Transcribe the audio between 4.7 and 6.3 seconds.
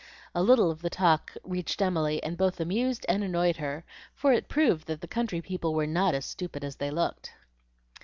that the country people were not as